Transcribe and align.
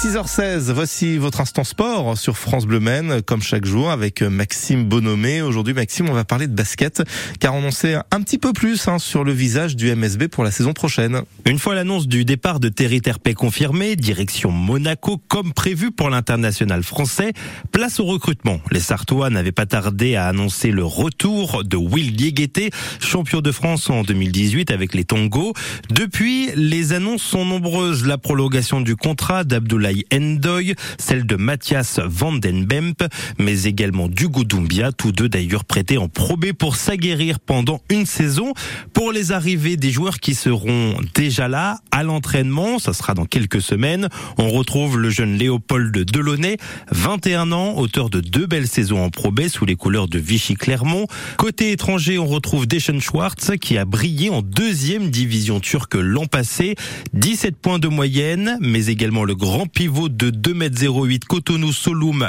6h16, 0.00 0.70
voici 0.70 1.18
votre 1.18 1.40
instant 1.40 1.64
sport 1.64 2.16
sur 2.16 2.38
France 2.38 2.66
Bleu 2.66 2.78
Maine, 2.78 3.20
comme 3.20 3.42
chaque 3.42 3.64
jour 3.64 3.90
avec 3.90 4.22
Maxime 4.22 4.84
Bonomé. 4.84 5.42
Aujourd'hui, 5.42 5.74
Maxime, 5.74 6.08
on 6.08 6.12
va 6.12 6.22
parler 6.22 6.46
de 6.46 6.54
basket, 6.54 7.02
car 7.40 7.52
on 7.56 7.66
en 7.66 7.72
sait 7.72 7.96
un 8.12 8.22
petit 8.22 8.38
peu 8.38 8.52
plus 8.52 8.86
hein, 8.86 9.00
sur 9.00 9.24
le 9.24 9.32
visage 9.32 9.74
du 9.74 9.92
MSB 9.92 10.28
pour 10.28 10.44
la 10.44 10.52
saison 10.52 10.72
prochaine. 10.72 11.22
Une 11.46 11.58
fois 11.58 11.74
l'annonce 11.74 12.06
du 12.06 12.24
départ 12.24 12.60
de 12.60 12.68
Terry 12.68 13.00
Terpé 13.00 13.34
confirmée, 13.34 13.96
direction 13.96 14.52
Monaco, 14.52 15.20
comme 15.26 15.52
prévu 15.52 15.90
pour 15.90 16.10
l'international 16.10 16.84
français, 16.84 17.32
place 17.72 17.98
au 17.98 18.04
recrutement. 18.04 18.60
Les 18.70 18.78
Sartois 18.78 19.30
n'avaient 19.30 19.50
pas 19.50 19.66
tardé 19.66 20.14
à 20.14 20.28
annoncer 20.28 20.70
le 20.70 20.84
retour 20.84 21.64
de 21.64 21.76
Will 21.76 22.14
Diégueté, 22.14 22.70
champion 23.00 23.40
de 23.40 23.50
France 23.50 23.90
en 23.90 24.04
2018 24.04 24.70
avec 24.70 24.94
les 24.94 25.02
Tongos. 25.02 25.54
Depuis, 25.90 26.50
les 26.54 26.92
annonces 26.92 27.22
sont 27.22 27.44
nombreuses. 27.44 28.06
La 28.06 28.16
prolongation 28.16 28.80
du 28.80 28.94
contrat 28.94 29.42
d'Abdoulaye 29.42 29.87
Endoy, 30.12 30.74
celle 30.98 31.26
de 31.26 31.36
Mathias 31.36 32.00
Vandenbemp, 32.04 33.04
mais 33.38 33.64
également 33.64 34.08
du 34.08 34.28
Doumbia, 34.28 34.92
tous 34.92 35.12
deux 35.12 35.28
d'ailleurs 35.28 35.64
prêtés 35.64 35.98
en 35.98 36.08
probé 36.08 36.52
pour 36.52 36.76
s'aguerrir 36.76 37.40
pendant 37.40 37.80
une 37.90 38.06
saison. 38.06 38.52
Pour 38.92 39.12
les 39.12 39.32
arrivées 39.32 39.76
des 39.76 39.90
joueurs 39.90 40.20
qui 40.20 40.34
seront 40.34 40.96
déjà 41.14 41.48
là 41.48 41.78
à 41.90 42.02
l'entraînement, 42.02 42.78
ça 42.78 42.92
sera 42.92 43.14
dans 43.14 43.24
quelques 43.24 43.60
semaines, 43.60 44.08
on 44.36 44.50
retrouve 44.50 44.98
le 44.98 45.10
jeune 45.10 45.36
Léopold 45.36 45.96
Delaunay, 45.96 46.56
21 46.90 47.52
ans, 47.52 47.76
auteur 47.76 48.10
de 48.10 48.20
deux 48.20 48.46
belles 48.46 48.68
saisons 48.68 49.02
en 49.02 49.10
probé 49.10 49.48
sous 49.48 49.64
les 49.64 49.76
couleurs 49.76 50.08
de 50.08 50.18
Vichy 50.18 50.54
Clermont. 50.54 51.06
Côté 51.36 51.72
étranger, 51.72 52.18
on 52.18 52.26
retrouve 52.26 52.66
Deschen 52.66 53.00
Schwartz 53.00 53.52
qui 53.60 53.78
a 53.78 53.84
brillé 53.84 54.30
en 54.30 54.42
deuxième 54.42 55.10
division 55.10 55.60
turque 55.60 55.94
l'an 55.94 56.26
passé, 56.26 56.74
17 57.14 57.56
points 57.56 57.78
de 57.78 57.88
moyenne, 57.88 58.58
mais 58.60 58.86
également 58.86 59.24
le 59.24 59.34
grand 59.34 59.66
pivot 59.78 60.08
de 60.08 60.32
2m08 60.32 61.26
Cotonou 61.26 61.72
Solum 61.72 62.26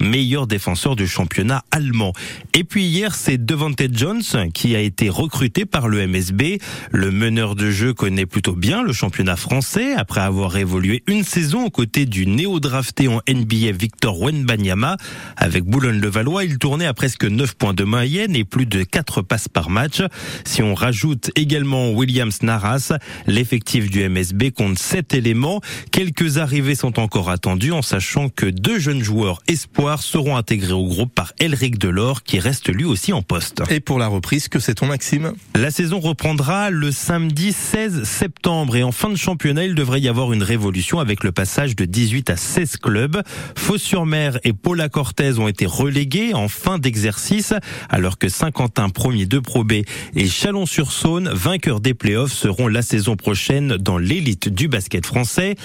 meilleur 0.00 0.46
défenseur 0.48 0.96
du 0.96 1.06
championnat 1.06 1.62
allemand. 1.70 2.14
Et 2.52 2.64
puis 2.64 2.84
hier, 2.84 3.14
c'est 3.14 3.38
Devante 3.38 3.80
Jones 3.92 4.24
qui 4.52 4.74
a 4.74 4.80
été 4.80 5.08
recruté 5.08 5.66
par 5.66 5.86
le 5.86 6.04
MSB. 6.04 6.58
Le 6.90 7.12
meneur 7.12 7.54
de 7.54 7.70
jeu 7.70 7.94
connaît 7.94 8.26
plutôt 8.26 8.56
bien 8.56 8.82
le 8.82 8.92
championnat 8.92 9.36
français 9.36 9.92
après 9.92 10.20
avoir 10.20 10.56
évolué 10.56 11.04
une 11.06 11.22
saison 11.22 11.66
aux 11.66 11.70
côtés 11.70 12.06
du 12.06 12.26
néo-drafté 12.26 13.06
en 13.06 13.20
NBA 13.28 13.70
Victor 13.78 14.20
Wenbanyama. 14.20 14.96
Avec 15.36 15.62
Boulogne-le-Valois, 15.62 16.42
il 16.42 16.58
tournait 16.58 16.86
à 16.86 16.94
presque 16.94 17.24
9 17.24 17.54
points 17.54 17.74
de 17.74 17.84
moyenne 17.84 18.34
et 18.34 18.42
plus 18.42 18.66
de 18.66 18.82
4 18.82 19.22
passes 19.22 19.46
par 19.46 19.70
match. 19.70 20.02
Si 20.44 20.60
on 20.60 20.74
rajoute 20.74 21.30
également 21.36 21.92
Williams 21.92 22.42
Naras, 22.42 22.94
l'effectif 23.28 23.90
du 23.90 24.08
MSB 24.08 24.50
compte 24.50 24.76
7 24.76 25.14
éléments. 25.14 25.60
Quelques 26.16 26.38
arrivées 26.38 26.74
sont 26.74 26.98
encore 26.98 27.28
attendues 27.28 27.72
en 27.72 27.82
sachant 27.82 28.30
que 28.30 28.46
deux 28.46 28.78
jeunes 28.78 29.02
joueurs 29.02 29.42
espoirs 29.48 30.02
seront 30.02 30.36
intégrés 30.36 30.72
au 30.72 30.86
groupe 30.86 31.14
par 31.14 31.32
Elric 31.40 31.78
Delors 31.78 32.22
qui 32.22 32.38
reste 32.38 32.68
lui 32.70 32.84
aussi 32.84 33.12
en 33.12 33.20
poste. 33.20 33.62
Et 33.70 33.80
pour 33.80 33.98
la 33.98 34.06
reprise, 34.06 34.48
que 34.48 34.58
c'est 34.58 34.76
ton 34.76 34.86
Maxime? 34.86 35.32
La 35.54 35.70
saison 35.70 36.00
reprendra 36.00 36.70
le 36.70 36.90
samedi 36.90 37.52
16 37.52 38.04
septembre 38.04 38.76
et 38.76 38.82
en 38.82 38.92
fin 38.92 39.10
de 39.10 39.16
championnat, 39.16 39.64
il 39.64 39.74
devrait 39.74 40.00
y 40.00 40.08
avoir 40.08 40.32
une 40.32 40.42
révolution 40.42 41.00
avec 41.00 41.22
le 41.22 41.32
passage 41.32 41.76
de 41.76 41.84
18 41.84 42.30
à 42.30 42.36
16 42.36 42.78
clubs. 42.78 43.22
Fos-sur-Mer 43.54 44.38
et 44.44 44.54
Paula 44.54 44.88
Cortez 44.88 45.38
ont 45.38 45.48
été 45.48 45.66
relégués 45.66 46.32
en 46.32 46.48
fin 46.48 46.78
d'exercice 46.78 47.52
alors 47.90 48.16
que 48.16 48.28
Saint-Quentin 48.30 48.88
premier 48.88 49.26
de 49.26 49.38
Pro 49.38 49.64
B 49.64 49.72
et 50.14 50.28
Chalon-sur-Saône, 50.28 51.28
vainqueurs 51.30 51.80
des 51.80 51.94
playoffs, 51.94 52.32
seront 52.32 52.68
la 52.68 52.80
saison 52.82 53.16
prochaine 53.16 53.76
dans 53.76 53.98
l'élite 53.98 54.48
du 54.48 54.68
basket 54.68 55.04
français. 55.04 55.56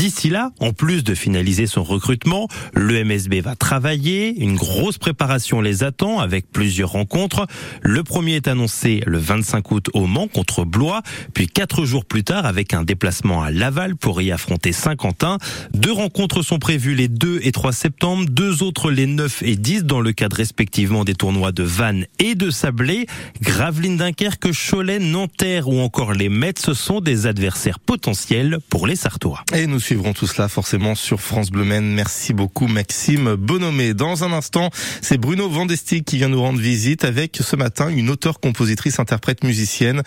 D'ici 0.00 0.30
là, 0.30 0.50
en 0.60 0.72
plus 0.72 1.04
de 1.04 1.14
finaliser 1.14 1.66
son 1.66 1.84
recrutement, 1.84 2.48
le 2.72 3.04
MSB 3.04 3.42
va 3.42 3.54
travailler. 3.54 4.34
Une 4.40 4.56
grosse 4.56 4.96
préparation 4.96 5.60
les 5.60 5.84
attend 5.84 6.20
avec 6.20 6.50
plusieurs 6.50 6.92
rencontres. 6.92 7.46
Le 7.82 8.02
premier 8.02 8.36
est 8.36 8.48
annoncé 8.48 9.02
le 9.04 9.18
25 9.18 9.70
août 9.72 9.90
au 9.92 10.06
Mans 10.06 10.26
contre 10.26 10.64
Blois, 10.64 11.02
puis 11.34 11.48
quatre 11.48 11.84
jours 11.84 12.06
plus 12.06 12.24
tard 12.24 12.46
avec 12.46 12.72
un 12.72 12.82
déplacement 12.82 13.42
à 13.42 13.50
Laval 13.50 13.94
pour 13.94 14.22
y 14.22 14.32
affronter 14.32 14.72
Saint-Quentin. 14.72 15.36
Deux 15.74 15.92
rencontres 15.92 16.40
sont 16.40 16.58
prévues 16.58 16.94
les 16.94 17.08
2 17.08 17.40
et 17.42 17.52
3 17.52 17.70
septembre, 17.72 18.24
deux 18.24 18.62
autres 18.62 18.90
les 18.90 19.06
9 19.06 19.42
et 19.42 19.56
10 19.56 19.84
dans 19.84 20.00
le 20.00 20.12
cadre 20.12 20.36
respectivement 20.36 21.04
des 21.04 21.14
tournois 21.14 21.52
de 21.52 21.62
Vannes 21.62 22.06
et 22.18 22.34
de 22.34 22.48
Sablé. 22.48 23.06
Gravelines 23.42 23.98
Dunkerque, 23.98 24.48
Cholet, 24.54 24.98
Nanterre 24.98 25.68
ou 25.68 25.78
encore 25.78 26.14
les 26.14 26.30
Mets, 26.30 26.54
ce 26.58 26.72
sont 26.72 27.02
des 27.02 27.26
adversaires 27.26 27.78
potentiels 27.78 28.60
pour 28.70 28.86
les 28.86 28.96
Sartois. 28.96 29.44
Suivrons 29.90 30.12
tout 30.12 30.28
cela 30.28 30.48
forcément 30.48 30.94
sur 30.94 31.20
France 31.20 31.50
Bleu. 31.50 31.64
Merci 31.64 32.32
beaucoup 32.32 32.68
Maxime 32.68 33.34
Bonomé. 33.34 33.92
Dans 33.92 34.22
un 34.22 34.32
instant, 34.32 34.70
c'est 35.02 35.18
Bruno 35.18 35.48
Vandestick 35.48 36.04
qui 36.04 36.16
vient 36.16 36.28
nous 36.28 36.40
rendre 36.40 36.60
visite 36.60 37.04
avec 37.04 37.36
ce 37.40 37.56
matin 37.56 37.88
une 37.88 38.08
auteure, 38.08 38.38
compositrice, 38.38 39.00
interprète, 39.00 39.42
musicienne. 39.42 40.02